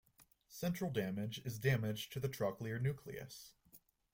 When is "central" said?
0.49-0.89